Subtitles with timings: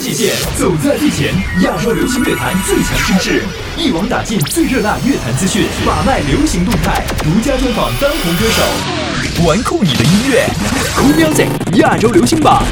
[0.00, 3.44] 界限，走在最前，亚洲流行乐坛最强声势，
[3.76, 10.46] 一网打尽最热辣乐坛资讯，把脉流行动态，独家专访当红歌手，玩酷你的音乐
[10.96, 12.64] ，Cool Music 亚洲流行榜。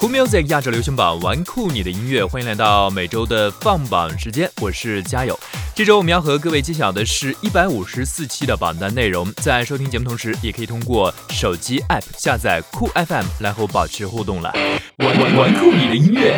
[0.00, 5.38] Cool Music 亚洲流行榜，玩酷你的音乐，欢迎来到每周的放榜时间，我是嘉友。
[5.74, 9.30] 这周我们要和各位揭晓的是一百五十四期的榜单内容。
[9.42, 14.50] 在收听节目同时，也可以通过手机 App 下载酷 FM 来和我保持互动了。
[15.04, 16.34] 玩玩玩酷你的音乐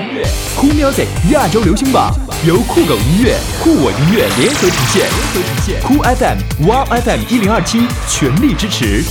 [0.59, 2.13] ，Cool Music 亚洲流行榜
[2.45, 5.81] 由酷狗音乐、酷我音乐联合呈现，联合呈现。
[5.83, 9.05] 酷 FM、Wow FM 一零二七全力支持。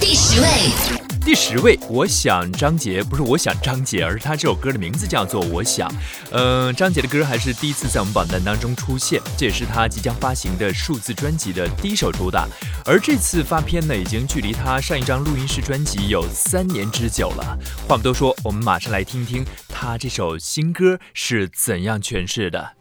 [0.00, 0.99] 第十位。
[1.22, 5.88] 第十位，我想张杰不是我想张杰，而是他这首歌的名字叫做我想。
[6.32, 12.48] 嗯，张杰的歌还是第一次在我们榜单当中出现，这也是他即将发行的数字专辑的第一首主打。
[12.84, 17.56] 而这次发片呢，已经距离他上一张录音室专辑有三年之久了。
[17.86, 22.72] 话不多说，我们马上来听听他这首新歌是怎样诠释的。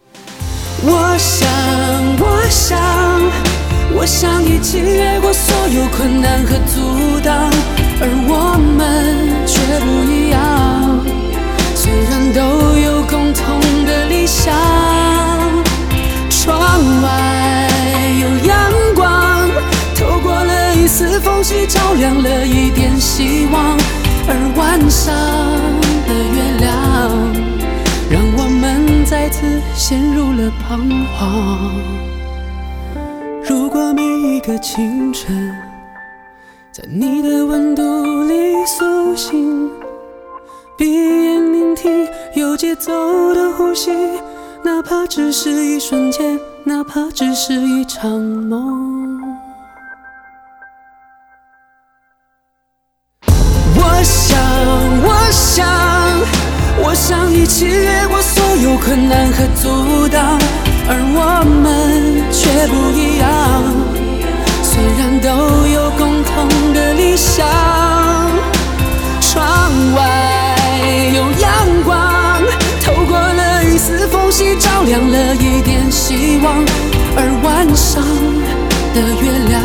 [0.81, 1.49] 我想，
[2.17, 2.79] 我想，
[3.95, 7.78] 我想一起越过所有困难和阻挡。
[8.01, 10.37] 而我们却不一样，
[11.75, 12.39] 虽然都
[12.79, 14.53] 有共同的理想。
[16.29, 16.57] 窗
[17.01, 17.07] 外
[18.21, 19.49] 有阳光，
[19.95, 23.77] 透过了一丝缝隙，照亮了一点希望。
[24.27, 25.13] 而晚上
[26.07, 26.69] 的月亮，
[28.09, 30.79] 让我们再次陷入了彷
[31.17, 31.73] 徨。
[33.43, 35.68] 如果每一个清晨。
[36.71, 37.81] 在你的温度
[38.25, 39.71] 里苏醒，
[40.77, 43.89] 闭眼聆听有节奏的呼吸，
[44.63, 49.19] 哪怕只是一瞬间，哪怕只是一场梦。
[53.75, 54.39] 我想，
[55.01, 55.67] 我想，
[56.83, 60.37] 我想一起越过所有困难和阻挡，
[60.87, 63.98] 而我们却不一样。
[64.71, 67.43] 虽然都有共同的理想，
[69.19, 69.43] 窗
[69.95, 72.39] 外有阳光，
[72.83, 76.63] 透过了一丝缝隙，照亮了一点希望。
[77.17, 78.03] 而晚上
[78.93, 79.59] 的月亮，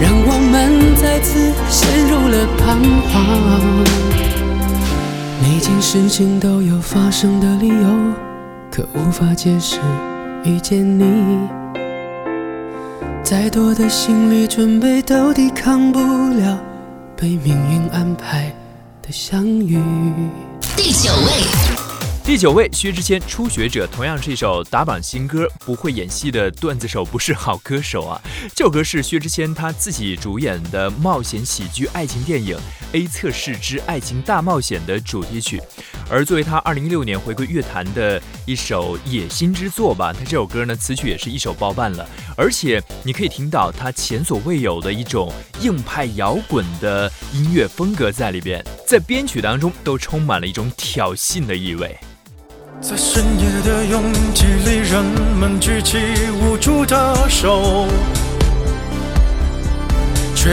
[0.00, 2.78] 让我们再次陷入了彷
[3.10, 3.12] 徨。
[5.42, 8.14] 每件事情都有发生的理由，
[8.70, 9.80] 可无法解释
[10.44, 11.63] 遇见你。
[13.36, 16.56] 再多的心理准备都抵抗不了
[17.16, 18.54] 被命运安排
[19.02, 19.82] 的相遇。
[20.76, 21.32] 第九位。
[22.22, 25.48] 第九位，薛之谦《初学者》同样是一首打榜新歌。
[25.58, 28.22] 不会演戏的段子手不是好歌手啊！
[28.54, 32.56] 这首歌是薛之谦他自己主演的冒险喜剧爱情电影
[32.92, 35.60] 《A 测试之爱情大冒险》的主题曲。
[36.10, 42.06] 而作为他2016年回归乐坛的一首野心之作吧，他这首歌呢词曲也是一手包办了。
[42.36, 51.96] 而且你可以听到他前所未有的一种硬派摇滚的音乐风格在里边，在编曲当中都充满了一种挑衅的意味。
[52.80, 55.04] 在深夜的拥挤里，人
[55.40, 55.96] 们举起
[56.32, 57.86] 无助的手，
[60.34, 60.50] 却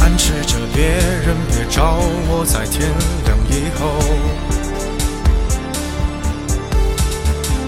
[0.00, 1.98] 暗示着别人别找
[2.28, 2.88] 我，在天
[3.26, 4.57] 亮以后。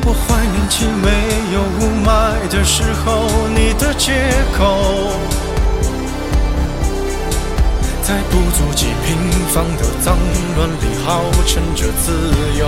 [0.02, 1.06] 我怀念起没
[1.52, 4.12] 有雾霾的时候，你的借
[4.56, 5.12] 口，
[8.02, 9.16] 在不足几平
[9.52, 10.16] 方的脏
[10.56, 12.12] 乱里，号称着自
[12.58, 12.62] 由。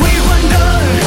[0.00, 0.54] 未完的
[1.00, 1.04] 肉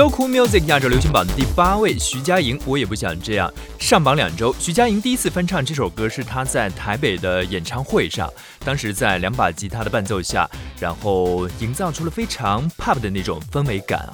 [0.00, 3.52] 本周酷 music 亚洲流行榜的第八位，徐佳莹，我也不想这样。
[3.78, 8.32] 上榜两周，徐佳莹第一次翻唱这首歌是她在台北的演唱会上，
[8.64, 10.48] 当时在两把吉他的伴奏下，
[10.78, 14.12] 然后营造出了非常 pop 的那种氛围感啊。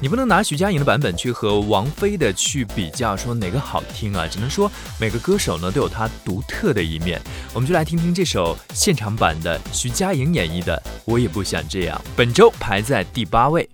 [0.00, 4.26] 你不能拿徐佳莹的版本去和王菲的去比较，说哪个好听啊？
[4.26, 7.20] 只能说每个歌手呢都有他独特的一面。
[7.52, 13.68] 我们就来听听这首现场版的徐佳莹演绎的《我也不想这样》，本周排在第八位。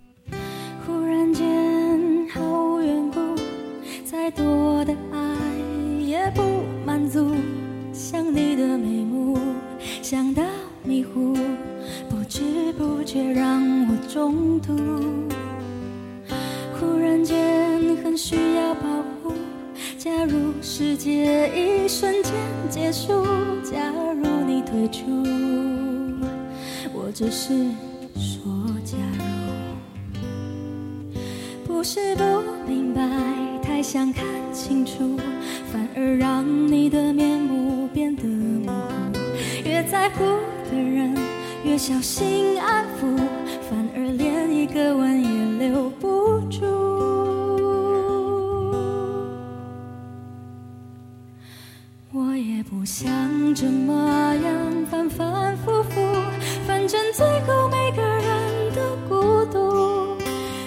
[14.60, 14.76] 中毒。
[16.78, 18.80] 忽然间很需要保
[19.22, 19.34] 护，
[19.98, 22.32] 假如世界一瞬间
[22.68, 23.24] 结束，
[23.62, 25.04] 假如你退出，
[26.92, 27.66] 我只是
[28.14, 28.50] 说
[28.84, 29.24] 假如，
[31.66, 32.22] 不是不
[32.66, 33.02] 明白。
[33.62, 35.18] 太想看清楚，
[35.70, 38.88] 反而让你的面目变得模糊。
[39.64, 40.24] 越在乎
[40.70, 41.14] 的人，
[41.62, 43.18] 越小心安抚，
[43.68, 44.35] 反而连
[44.66, 46.66] 一个吻也留不住。
[52.12, 53.06] 我也不想
[53.54, 56.00] 这么样反反复复，
[56.66, 60.16] 反正最后每个人都孤独。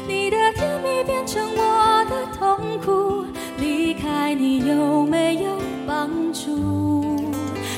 [0.08, 3.26] 你的甜蜜变成我的痛苦，
[3.60, 7.20] 离开你有没有帮助？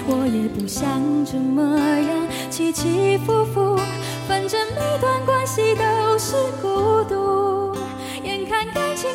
[0.07, 3.75] 我也不想这么样起起伏伏，
[4.27, 5.20] 反正每段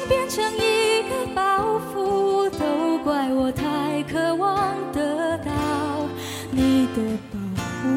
[0.09, 5.51] 变成一个包袱，都怪我太渴望得到
[6.51, 7.89] 你的保护。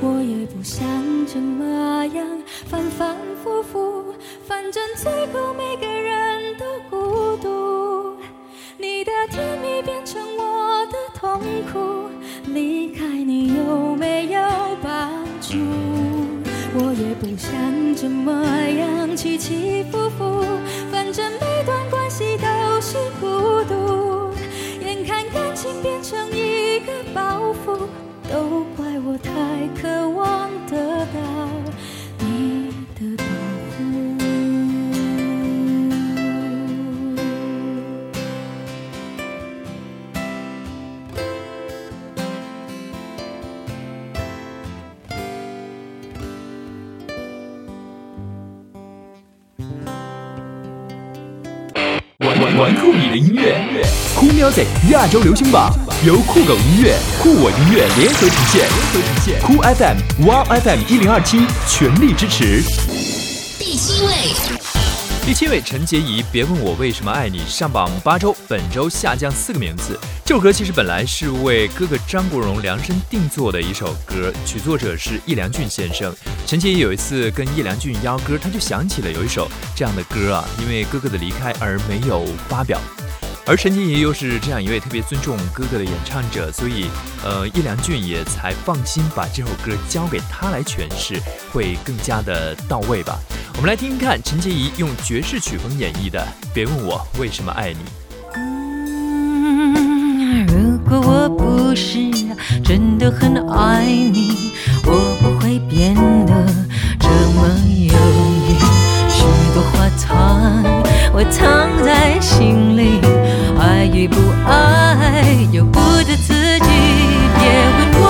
[0.00, 0.86] 我也不想
[1.26, 2.26] 这么样。
[2.66, 4.14] 反反复复，
[4.46, 8.16] 反正最后每个人都孤独。
[8.76, 11.40] 你的甜蜜变成我的痛
[11.72, 11.78] 苦，
[18.00, 18.30] 怎么
[18.70, 19.97] 样起起伏
[54.90, 55.70] 亚洲流行榜
[56.06, 62.62] 由酷狗音乐、酷我音乐联合呈现，联合呈现酷 FM、Wow FM 一零二七全力支持。
[63.58, 64.14] 第七位。
[65.26, 69.98] 第七位，陈洁仪，别问我为什么爱你，上榜八周，本周下降四个名次。
[70.24, 76.14] 这首歌其实本来是为哥哥张国荣量身定做的一首歌，曲作者是易良俊先生。
[76.46, 82.80] 陈洁仪有一次跟易良俊邀歌，他就想起了有一首这样的歌啊，因为哥哥的离开而没有发表。
[83.48, 86.84] 而陈洁仪又是这样一位特别尊重哥哥的演唱者，所以，
[87.24, 91.18] 呃，易良俊也才放心把这首歌交给他来诠释，
[91.50, 93.18] 会更加的到位吧。
[93.54, 96.20] 我们来听听看陈洁仪用爵士曲风演绎的
[96.52, 97.78] 《别问我为什么爱你》。
[100.46, 101.98] 如果我不是
[102.62, 104.52] 真的很爱你，
[104.84, 105.94] 我不会变
[106.26, 106.34] 得
[107.00, 108.52] 这么犹豫，
[109.08, 109.24] 许
[109.54, 110.62] 多话藏
[111.14, 113.00] 我藏在心里。
[113.60, 116.68] 爱与不爱，由不得自己。
[117.38, 117.42] 别
[117.76, 118.04] 问我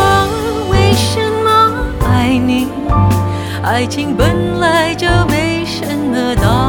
[0.71, 1.49] 为什么
[2.07, 2.69] 爱你，
[3.63, 6.68] 爱情本来就没什么道理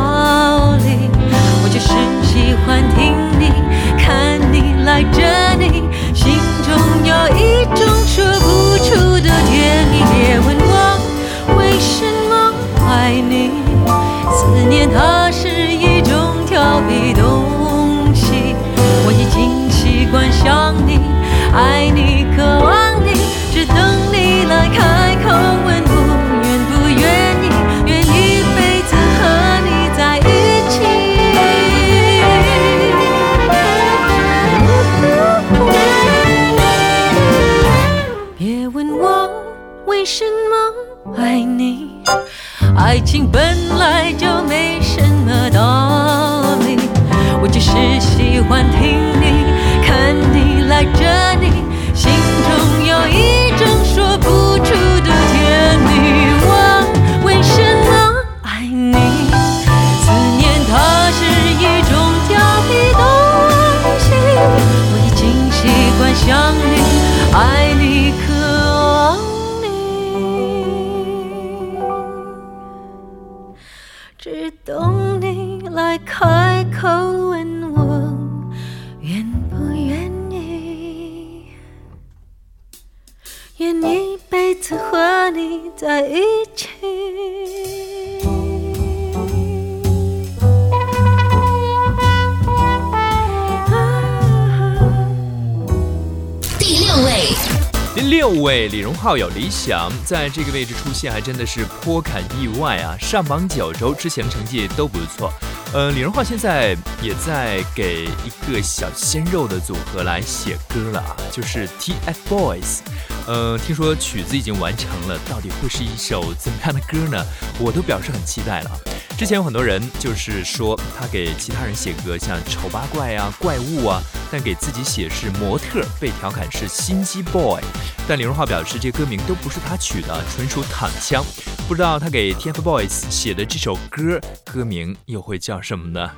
[99.00, 102.98] 浩有理想，在这个位置出现还真的是颇感意外啊！
[103.00, 105.32] 上榜九周，之前的成绩都不错。
[105.72, 112.80] 呃，李荣浩现在也在给一个小鲜肉的组合来写歌了啊，就是 TFBOYS。
[113.26, 117.26] 呃，听说曲子已经完成了，到底会是一首怎么样的歌呢？
[117.58, 118.72] 我都表示很期待了。
[119.18, 127.62] 之前有很多人就是说他给其他人写歌，像丑八怪啊、怪物啊，但给自己写是模特，被调侃是心机 boy。
[128.10, 131.24] 但李荣浩表示，这些歌名都不是他取的，纯属躺枪。
[131.68, 134.20] 不知道他给 TFBOYS 写的这首歌
[134.52, 136.10] 歌名又会叫什么呢？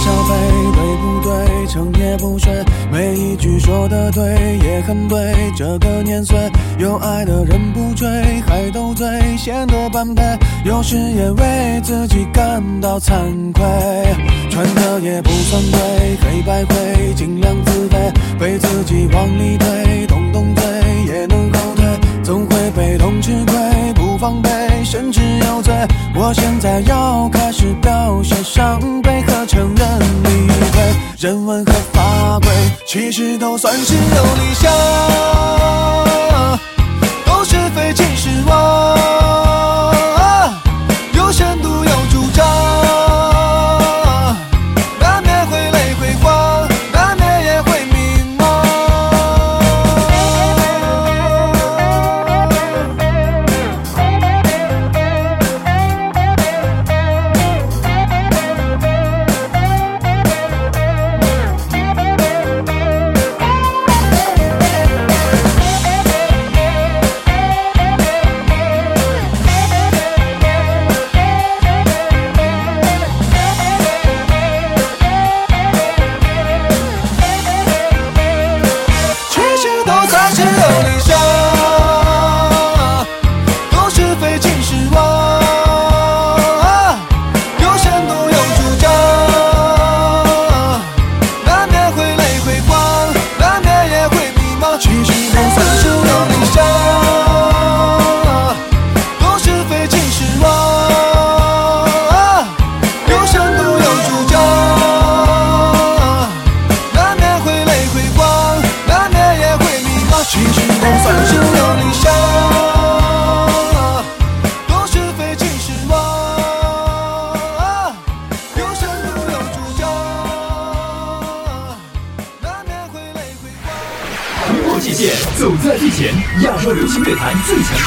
[0.00, 0.34] 消费
[0.72, 1.66] 对不对？
[1.70, 2.52] 成也不睡，
[2.90, 5.32] 每一句说的对也很对。
[5.56, 6.36] 这个年岁，
[6.78, 8.08] 有爱的人不追，
[8.46, 10.22] 还斗嘴，显得般配。
[10.64, 13.12] 有时也为自己感到惭
[13.52, 13.62] 愧，
[14.50, 20.64] 穿的也不算对，黑白灰，尽量自卑，被自己往里推，动动嘴
[21.06, 21.84] 也能后退，
[22.24, 22.56] 总会
[22.90, 24.50] 被动吃亏，不防备，
[24.82, 25.72] 甚至有罪。
[26.12, 32.50] 我现在要开始表现伤悲和承认理亏，人文和法规
[32.88, 34.72] 其实都算是有理想，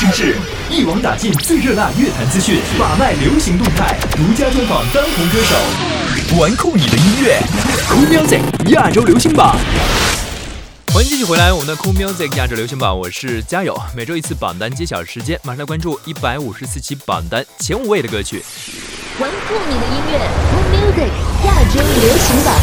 [0.04, 0.36] 最强声势，
[0.70, 5.56] 一网打尽最热辣乐坛资讯，把脉流行动态，独家专访当红歌手，
[6.38, 7.40] 玩酷你的音乐
[7.88, 8.42] ，Cool Music
[8.72, 9.56] 亚洲流行榜。
[10.94, 13.80] 欢迎继续回来，我们的 Cool Music 亚洲流行榜，我是嘉友。
[13.96, 18.44] 每周一次榜单揭晓时间，马上来关注一百五十四期榜单前五位的歌曲。
[19.20, 20.20] 玩酷你的音乐
[20.52, 21.08] ，Cool Music
[21.46, 22.54] 亚洲流行榜，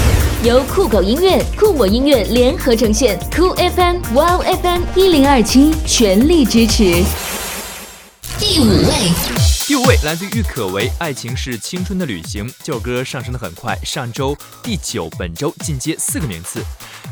[0.42, 7.04] 由酷狗音乐、酷我音乐联合呈现，Cool FM、Wow FM 一零二七全力支持。
[8.38, 9.12] 第五位，
[9.68, 16.64] 第五位来自郁可唯，《爱情是青春的旅行》这首歌上升的很快，上周第九，本周进阶四个名次。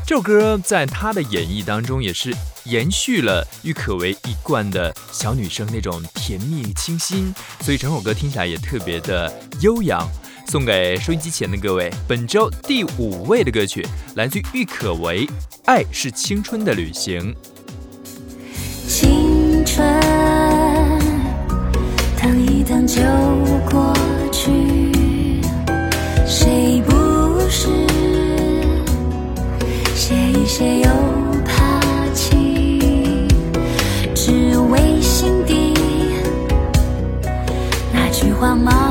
[0.07, 9.31] 这首歌在她的演绎当中也是延续了郁可唯一贯的小女生那种甜蜜清新，所以整首歌听起来也特别的
[9.61, 10.09] 悠扬。
[10.49, 15.27] 送给收音机前的各位，本周第五位的歌曲来自郁可唯，
[15.67, 17.35] 《爱是青春的旅行》。
[18.89, 19.87] 青春，
[22.19, 23.03] 等一等就
[23.71, 23.95] 过
[24.33, 24.51] 去，
[26.27, 27.69] 谁不是
[29.95, 30.89] 写一写又
[31.45, 31.79] 爬
[32.15, 33.29] 起，
[34.15, 35.75] 只为心底
[37.93, 38.88] 那句话吗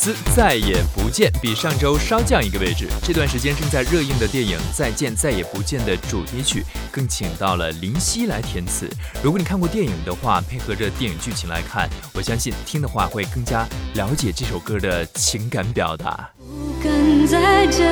[0.00, 2.88] 位孙燕姿再也不见，比上周稍降一个位置。
[3.02, 8.88] 这段时间正在热映的电影《再见再也不见》的主题曲，更请到了林夕来填词。
[9.22, 16.30] 如果你看过电影的话，配合着电影剧情来看，我相信听的话会更加了解这首歌的情感表达。
[16.38, 17.86] 不敢再见，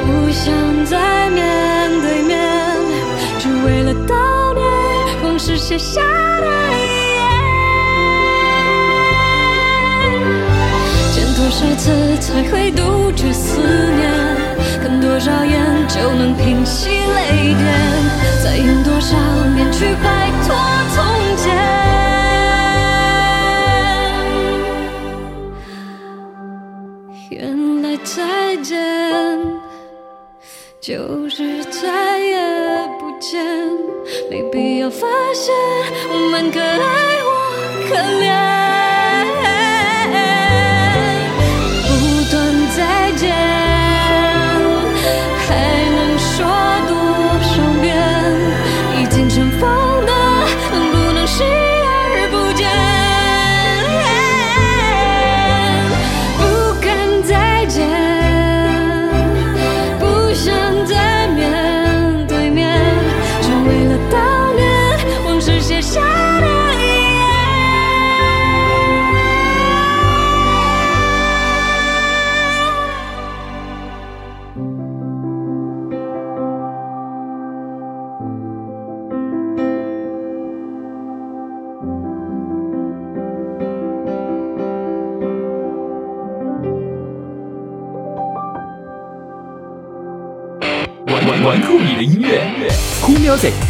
[0.00, 2.38] 不想再面对面，
[3.38, 6.00] 只为了悼念往事写下
[6.40, 6.99] 的。
[11.50, 14.08] 少次才会杜绝思念？
[14.80, 17.66] 看多少眼就能平息泪点？
[18.42, 19.16] 再用多少
[19.54, 20.56] 年去摆脱
[20.94, 21.04] 从
[21.36, 21.44] 前？
[27.30, 28.78] 原来再见
[30.80, 32.38] 就是再也
[32.98, 33.44] 不见，
[34.30, 35.52] 没必要发现
[36.10, 37.28] 我们可爱或
[37.88, 38.69] 可怜。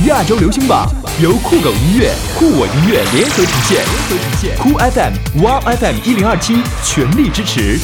[0.06, 0.88] 亚洲流行榜
[1.20, 4.56] 由酷狗音乐、酷我音乐联合呈现，联合呈现。
[4.56, 7.78] 酷 FM、Wow FM 一零二七全力支持。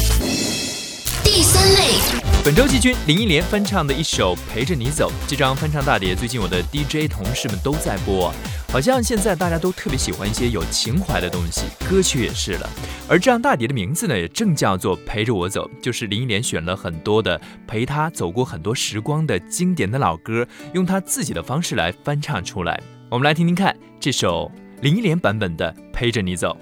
[1.22, 2.00] 第三类。
[2.42, 8.32] 本周季军林忆莲翻唱的一首《陪着你走》，这张翻唱大碟最近我的 DJ 同事们都在播，
[8.68, 12.68] 好像现在大家都特别喜欢一些有情怀的东西，歌曲也是了。
[13.08, 22.78] 而这张大碟的名字呢，也正叫做《陪着我走》，就是林忆莲选了很多的陪她走过很多时光的经典的老歌，用她自己的方式来翻唱出来。
[23.08, 24.50] 我们来听听看这首
[24.82, 26.54] 林忆莲版本的《陪着你走》。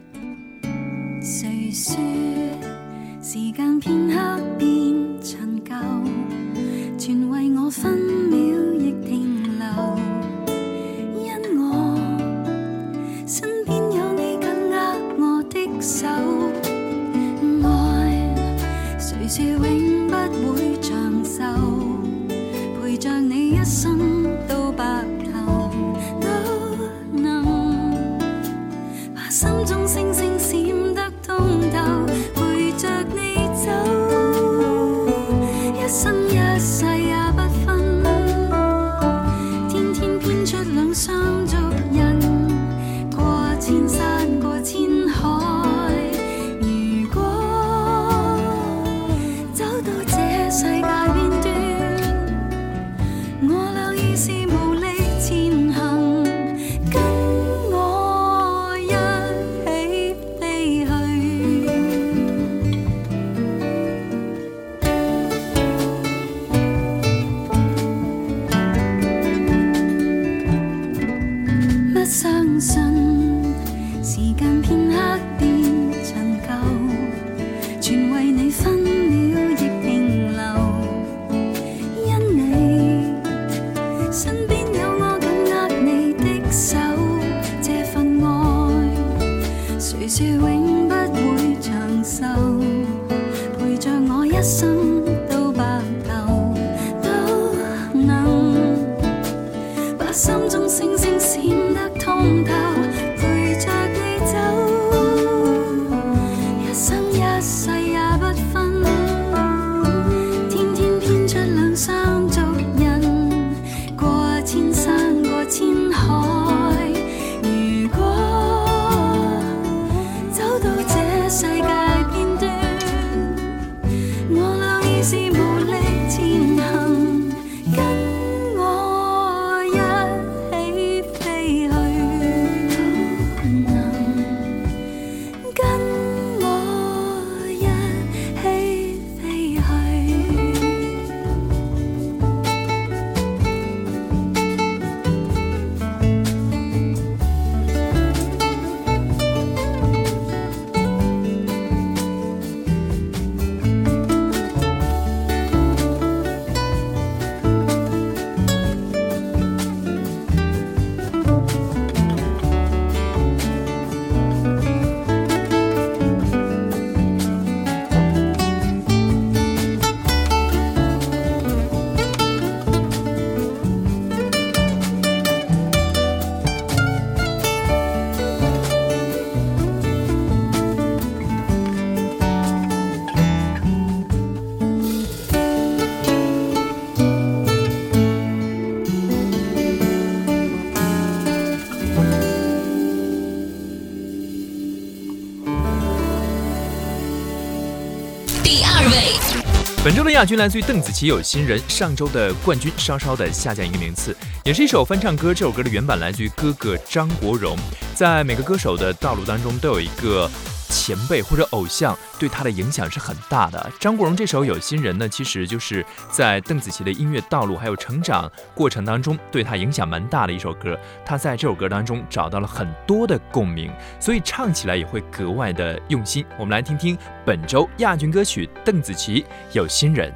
[200.25, 201.61] 军来自于邓紫棋，有新人。
[201.69, 205.35] 上周的冠军稍稍的下降一个名次，也是一首翻唱歌。
[205.35, 207.59] 这首歌的原版来自于哥哥张国荣。
[207.95, 210.31] 在每个歌手的道路当中，都有一个。
[210.75, 213.71] 前辈或者偶像对他的影响是很大的。
[213.79, 220.77] 张国荣这首《有心人》呢，其实就是在邓紫棋的音乐道路还有成长过程当中对他影响蛮大的一首歌。
[221.07, 226.27] 他在这首歌当中找到了很多的共鸣，所以唱起来也会格外的用心。
[226.37, 230.13] 我们来听听本周亚军歌曲邓紫棋《有心人》。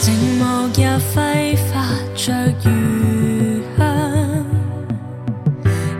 [0.00, 1.82] 寂寞也挥发
[2.14, 2.32] 着
[2.68, 4.44] 余香，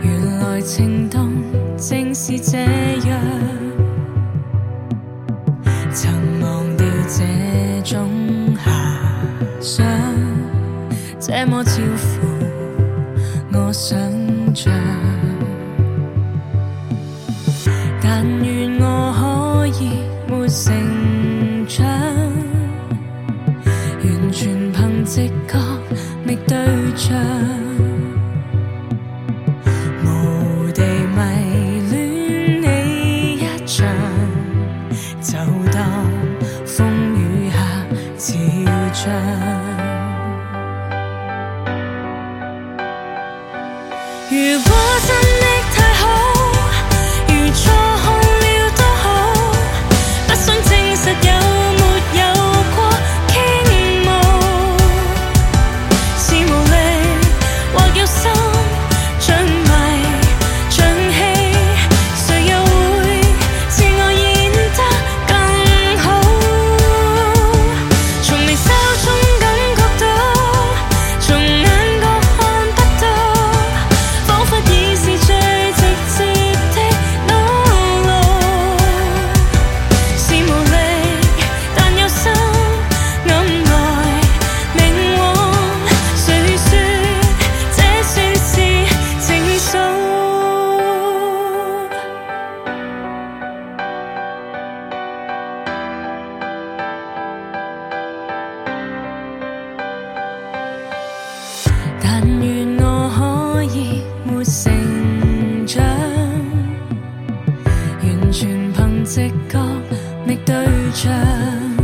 [0.01, 1.33] 原来情动
[1.77, 2.59] 正是这
[3.09, 3.56] 样。
[7.17, 7.23] 这
[7.83, 8.07] 种
[8.55, 8.69] 遐
[9.59, 9.83] 想，
[11.19, 12.27] 这么超乎
[13.53, 13.97] 我想
[14.53, 14.71] 象。
[18.03, 18.85] 但愿我
[19.17, 21.87] 可以没成长，
[24.03, 25.57] 完全凭直觉
[26.23, 26.55] 觅对
[26.95, 27.66] 象。
[109.07, 109.57] 直觉
[110.25, 110.53] 觅对
[110.93, 111.76] 象。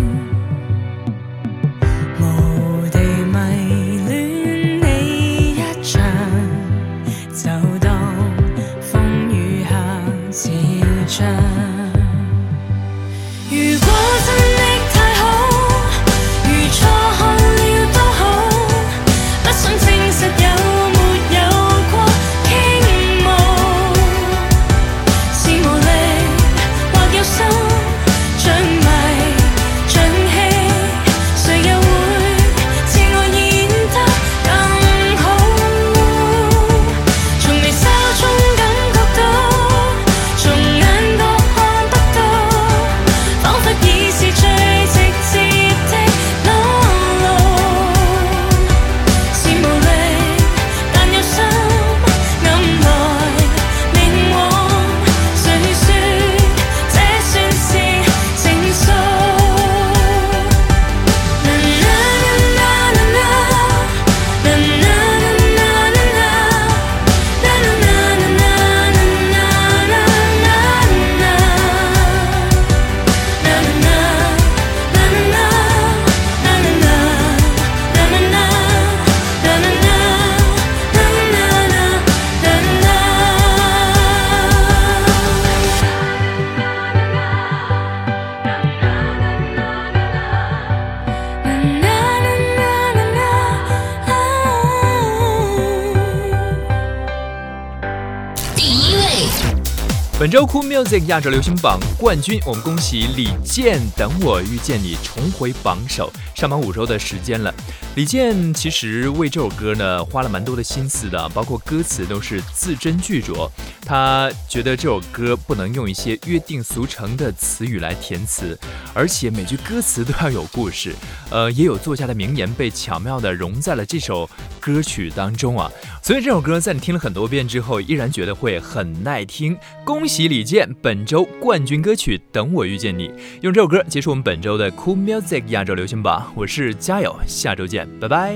[100.43, 106.11] 周酷 music 亚洲流行榜冠军，我们恭喜李健，等我遇见你重回榜首，
[106.43, 107.53] 上榜五周的时间了。
[107.95, 113.49] 李健其实为这首歌呢花了蛮多的心思的，包括歌词都是字斟句酌。
[113.85, 118.59] 他觉得这首歌不能用一些约定俗成的词语来填词，
[118.93, 120.93] 而且每句歌词都要有故事。
[121.29, 124.29] 呃，也有作家的名言被巧妙地融在了这首
[124.59, 125.71] 歌曲当中啊。
[126.01, 129.57] 所以这首歌在你听了很多遍之后，依然觉得会很耐听。
[129.85, 133.07] 恭喜李健，本周冠军歌曲《等我遇见你》。
[133.39, 136.32] 用这首歌结束我们本周的 Cool Music 亚洲流行榜。
[136.35, 137.87] 我是加油，下周见。
[137.99, 138.35] 拜拜。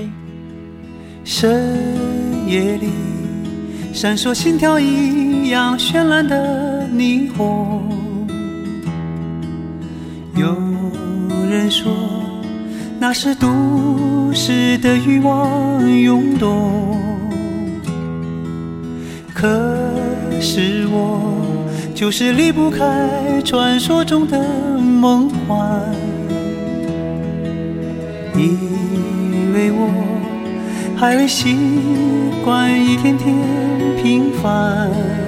[1.24, 1.64] 深
[2.46, 2.88] 夜里
[3.92, 8.26] 闪烁心跳一样绚烂的霓虹，
[10.36, 10.56] 有。
[11.50, 11.90] 人说
[13.00, 16.94] 那是都市的欲望涌动，
[19.32, 19.48] 可
[20.42, 21.22] 是我
[21.94, 24.38] 就是离不开传说中的
[24.78, 25.80] 梦幻，
[28.38, 29.90] 因为我
[30.96, 31.56] 还未习
[32.44, 33.34] 惯一天天
[34.00, 35.27] 平凡。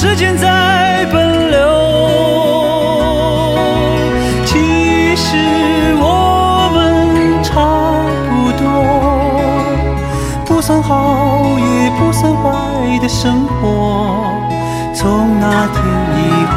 [0.00, 1.60] 时间在奔流。
[4.46, 5.36] 其实
[5.98, 7.52] 我们差
[8.30, 8.64] 不多，
[10.46, 14.24] 不算好也不算坏的生活。
[14.94, 15.84] 从那天
[16.16, 16.46] 以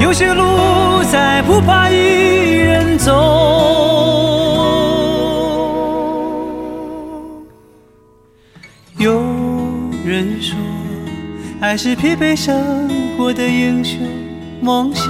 [0.00, 3.39] 有些路再不怕一人走。
[11.70, 14.00] 爱是疲惫生活的英雄
[14.60, 15.06] 梦想。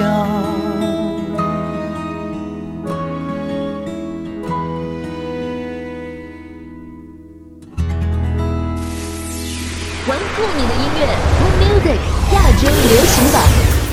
[10.06, 11.08] 玩酷你的音乐
[11.40, 11.96] ，Cool Music
[12.34, 13.40] 亚洲流行榜，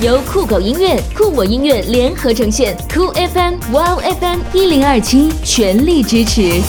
[0.01, 6.61] 由酷狗音乐、酷我音乐联合呈现，酷 FM、Wow FM 一零二七全力支持。